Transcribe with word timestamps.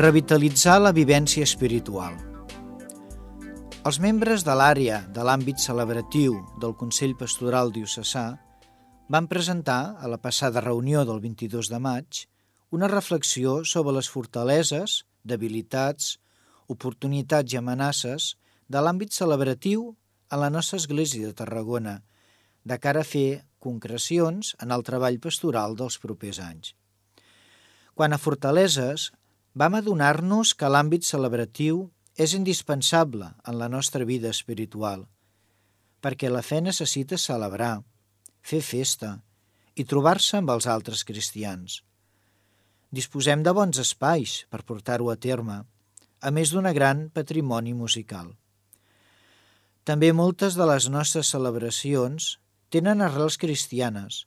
Revitalitzar 0.00 0.78
la 0.80 0.94
vivència 0.96 1.44
espiritual. 1.44 2.14
Els 3.84 3.98
membres 4.00 4.46
de 4.46 4.54
l'àrea 4.56 5.02
de 5.12 5.26
l'àmbit 5.28 5.60
celebratiu 5.60 6.38
del 6.62 6.72
Consell 6.82 7.12
Pastoral 7.20 7.68
Diocesà 7.74 8.22
van 9.12 9.28
presentar, 9.28 9.98
a 10.00 10.08
la 10.08 10.16
passada 10.16 10.62
reunió 10.64 11.02
del 11.04 11.20
22 11.20 11.68
de 11.68 11.82
maig, 11.84 12.22
una 12.70 12.88
reflexió 12.88 13.58
sobre 13.74 13.92
les 13.98 14.08
fortaleses, 14.08 15.02
debilitats, 15.34 16.16
oportunitats 16.72 17.52
i 17.52 17.60
amenaces 17.60 18.32
de 18.72 18.80
l'àmbit 18.80 19.12
celebratiu 19.12 19.84
a 20.30 20.40
la 20.40 20.48
nostra 20.48 20.80
Església 20.80 21.28
de 21.28 21.36
Tarragona, 21.44 21.98
de 22.64 22.80
cara 22.80 23.04
a 23.04 23.10
fer 23.12 23.44
concrecions 23.58 24.56
en 24.64 24.72
el 24.72 24.80
treball 24.80 25.20
pastoral 25.20 25.76
dels 25.76 26.00
propers 26.00 26.40
anys. 26.40 26.72
Quan 27.92 28.16
a 28.16 28.22
fortaleses, 28.22 29.10
vam 29.54 29.74
adonar-nos 29.74 30.54
que 30.54 30.68
l'àmbit 30.70 31.06
celebratiu 31.06 31.88
és 32.16 32.34
indispensable 32.36 33.32
en 33.48 33.58
la 33.58 33.68
nostra 33.68 34.04
vida 34.04 34.30
espiritual, 34.30 35.06
perquè 36.00 36.30
la 36.30 36.42
fe 36.42 36.60
necessita 36.60 37.18
celebrar, 37.18 37.82
fer 38.42 38.60
festa 38.62 39.18
i 39.74 39.84
trobar-se 39.84 40.38
amb 40.38 40.50
els 40.54 40.66
altres 40.66 41.04
cristians. 41.04 41.82
Disposem 42.90 43.42
de 43.46 43.52
bons 43.54 43.78
espais 43.78 44.44
per 44.50 44.64
portar-ho 44.66 45.10
a 45.10 45.16
terme, 45.16 45.62
a 46.20 46.30
més 46.30 46.50
d'un 46.52 46.66
gran 46.74 47.08
patrimoni 47.14 47.72
musical. 47.74 48.34
També 49.84 50.12
moltes 50.12 50.56
de 50.58 50.66
les 50.68 50.88
nostres 50.92 51.30
celebracions 51.32 52.36
tenen 52.70 53.00
arrels 53.00 53.38
cristianes 53.40 54.26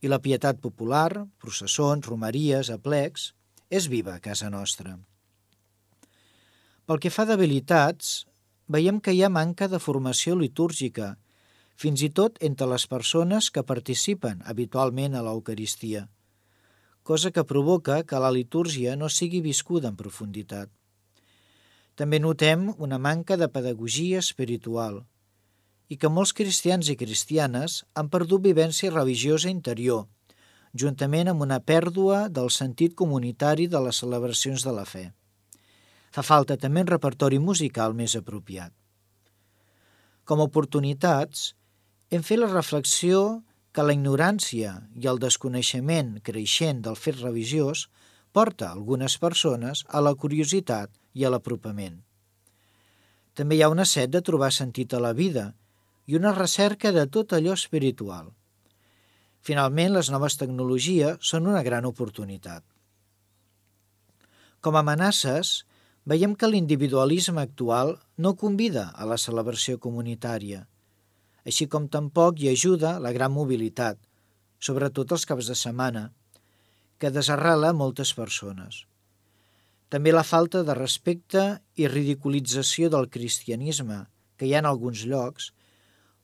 i 0.00 0.08
la 0.08 0.20
pietat 0.22 0.60
popular, 0.62 1.26
processons, 1.42 2.06
romeries, 2.06 2.70
aplecs, 2.70 3.32
és 3.70 3.86
viva 3.92 4.14
a 4.16 4.20
casa 4.24 4.48
nostra. 4.50 4.96
Pel 6.88 7.00
que 7.04 7.12
fa 7.12 7.26
d'habilitats, 7.28 8.24
veiem 8.68 9.00
que 9.00 9.12
hi 9.12 9.22
ha 9.22 9.32
manca 9.32 9.68
de 9.68 9.80
formació 9.80 10.36
litúrgica, 10.40 11.16
fins 11.78 12.02
i 12.02 12.08
tot 12.10 12.40
entre 12.48 12.66
les 12.70 12.86
persones 12.90 13.50
que 13.54 13.62
participen 13.62 14.40
habitualment 14.52 15.14
a 15.14 15.22
l'Eucaristia, 15.22 16.08
cosa 17.02 17.30
que 17.30 17.44
provoca 17.44 18.02
que 18.08 18.18
la 18.24 18.32
litúrgia 18.34 18.96
no 18.96 19.08
sigui 19.12 19.40
viscuda 19.44 19.92
en 19.92 20.00
profunditat. 20.00 20.72
També 21.94 22.18
notem 22.20 22.68
una 22.76 22.98
manca 22.98 23.36
de 23.36 23.48
pedagogia 23.52 24.18
espiritual 24.24 25.00
i 25.88 25.96
que 25.96 26.10
molts 26.12 26.34
cristians 26.40 26.90
i 26.92 26.96
cristianes 27.00 27.82
han 27.94 28.10
perdut 28.12 28.44
vivència 28.44 28.92
religiosa 28.92 29.48
interior, 29.48 30.04
juntament 30.74 31.30
amb 31.32 31.44
una 31.44 31.60
pèrdua 31.60 32.26
del 32.28 32.50
sentit 32.50 32.94
comunitari 32.94 33.66
de 33.66 33.80
les 33.84 34.00
celebracions 34.02 34.64
de 34.64 34.72
la 34.74 34.84
fe. 34.84 35.08
Fa 36.10 36.22
falta 36.22 36.56
també 36.56 36.82
un 36.84 36.90
repertori 36.90 37.38
musical 37.38 37.94
més 37.94 38.16
apropiat. 38.16 38.72
Com 40.24 40.40
a 40.40 40.48
oportunitats, 40.48 41.54
hem 42.10 42.24
fet 42.24 42.40
la 42.40 42.50
reflexió 42.52 43.42
que 43.72 43.84
la 43.84 43.94
ignorància 43.96 44.74
i 44.96 45.08
el 45.08 45.20
desconeixement 45.22 46.18
creixent 46.24 46.82
del 46.84 46.96
fet 46.96 47.20
religiós 47.20 47.86
porta 48.32 48.70
algunes 48.70 49.16
persones 49.18 49.84
a 49.88 50.02
la 50.04 50.14
curiositat 50.14 50.90
i 51.14 51.24
a 51.24 51.32
l'apropament. 51.32 52.02
També 53.38 53.56
hi 53.56 53.62
ha 53.62 53.70
una 53.72 53.86
set 53.86 54.10
de 54.10 54.22
trobar 54.24 54.50
sentit 54.54 54.94
a 54.94 55.00
la 55.00 55.12
vida 55.14 55.52
i 56.08 56.16
una 56.16 56.32
recerca 56.34 56.92
de 56.96 57.04
tot 57.06 57.34
allò 57.36 57.54
espiritual. 57.54 58.32
Finalment, 59.44 59.94
les 59.94 60.10
noves 60.10 60.36
tecnologies 60.40 61.18
són 61.30 61.46
una 61.46 61.62
gran 61.66 61.86
oportunitat. 61.88 62.64
Com 64.60 64.76
a 64.76 64.82
amenaces, 64.82 65.62
veiem 66.08 66.34
que 66.34 66.48
l'individualisme 66.50 67.42
actual 67.42 67.94
no 68.16 68.34
convida 68.34 68.88
a 68.94 69.06
la 69.06 69.18
celebració 69.20 69.78
comunitària, 69.78 70.64
així 71.46 71.68
com 71.70 71.86
tampoc 71.88 72.40
hi 72.40 72.50
ajuda 72.52 72.98
la 73.00 73.12
gran 73.14 73.32
mobilitat, 73.32 74.00
sobretot 74.58 75.14
els 75.14 75.24
caps 75.28 75.50
de 75.52 75.56
setmana, 75.56 76.08
que 76.98 77.14
desarrela 77.14 77.72
moltes 77.72 78.12
persones. 78.18 78.82
També 79.88 80.12
la 80.12 80.26
falta 80.26 80.64
de 80.66 80.74
respecte 80.76 81.44
i 81.80 81.86
ridiculització 81.88 82.90
del 82.92 83.08
cristianisme 83.08 84.02
que 84.36 84.48
hi 84.48 84.52
ha 84.54 84.60
en 84.60 84.68
alguns 84.68 85.04
llocs 85.08 85.52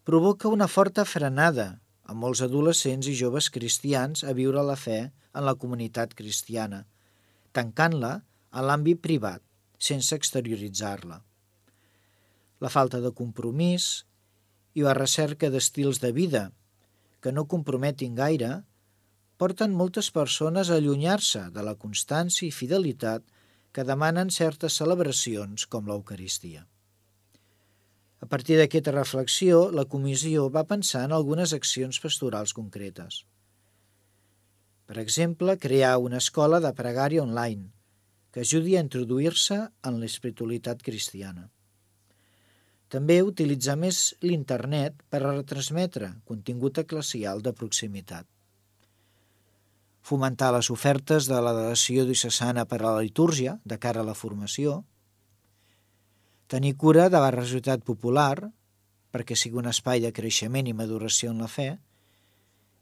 provoca 0.04 0.50
una 0.52 0.68
forta 0.68 1.06
frenada 1.08 1.68
a 2.04 2.14
molts 2.14 2.42
adolescents 2.44 3.08
i 3.08 3.14
joves 3.16 3.48
cristians 3.52 4.24
a 4.24 4.34
viure 4.36 4.62
la 4.62 4.76
fe 4.76 4.98
en 5.08 5.44
la 5.46 5.54
comunitat 5.60 6.12
cristiana, 6.18 6.84
tancant-la 7.56 8.12
a 8.50 8.64
l'àmbit 8.64 9.00
privat, 9.02 9.42
sense 9.78 10.14
exterioritzar-la. 10.16 11.20
La 12.60 12.70
falta 12.72 13.00
de 13.04 13.12
compromís 13.12 14.04
i 14.74 14.84
la 14.84 14.94
recerca 14.96 15.50
d'estils 15.50 16.00
de 16.02 16.12
vida 16.12 16.44
que 17.24 17.32
no 17.32 17.46
comprometin 17.48 18.14
gaire 18.18 18.52
porten 19.40 19.74
moltes 19.74 20.10
persones 20.14 20.70
a 20.70 20.78
allunyar-se 20.80 21.48
de 21.56 21.64
la 21.66 21.74
constància 21.74 22.46
i 22.46 22.54
fidelitat 22.54 23.24
que 23.74 23.86
demanen 23.88 24.30
certes 24.30 24.76
celebracions 24.78 25.66
com 25.66 25.90
l'Eucaristia. 25.90 26.62
A 28.24 28.26
partir 28.26 28.56
d'aquesta 28.56 28.92
reflexió, 28.94 29.56
la 29.78 29.84
comissió 29.84 30.46
va 30.52 30.64
pensar 30.68 31.02
en 31.04 31.12
algunes 31.12 31.52
accions 31.52 31.98
pastorals 32.00 32.54
concretes. 32.56 33.18
Per 34.88 34.96
exemple, 35.02 35.58
crear 35.64 35.98
una 36.00 36.20
escola 36.22 36.60
de 36.64 36.70
pregària 36.78 37.24
online 37.24 37.66
que 38.32 38.46
ajudi 38.46 38.78
a 38.78 38.84
introduir-se 38.84 39.58
en 39.90 39.98
l'espiritualitat 40.00 40.80
cristiana. 40.86 41.50
També 42.94 43.18
utilitzar 43.26 43.76
més 43.82 44.00
l'internet 44.24 45.04
per 45.12 45.20
a 45.20 45.34
retransmetre 45.34 46.10
contingut 46.32 46.80
eclesial 46.80 47.44
de 47.44 47.52
proximitat. 47.60 48.26
Fomentar 50.00 50.50
les 50.56 50.72
ofertes 50.72 51.28
de 51.28 51.44
la 51.44 51.52
delegació 51.52 52.08
diocesana 52.08 52.64
per 52.72 52.80
a 52.80 52.88
la 52.88 53.04
litúrgia 53.04 53.58
de 53.64 53.80
cara 53.84 54.00
a 54.00 54.08
la 54.08 54.16
formació, 54.16 54.80
tenir 56.54 56.76
cura 56.78 57.08
de 57.10 57.18
la 57.18 57.32
resultat 57.34 57.82
popular, 57.82 58.52
perquè 59.10 59.34
sigui 59.34 59.58
un 59.58 59.66
espai 59.70 60.02
de 60.04 60.12
creixement 60.14 60.68
i 60.70 60.76
maduració 60.76 61.32
en 61.34 61.42
la 61.42 61.50
fe, 61.50 61.72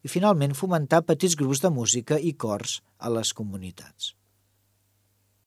i 0.04 0.10
finalment 0.12 0.56
fomentar 0.58 1.06
petits 1.08 1.38
grups 1.40 1.62
de 1.64 1.70
música 1.72 2.18
i 2.20 2.34
cors 2.44 2.80
a 2.98 3.12
les 3.16 3.32
comunitats. 3.38 4.12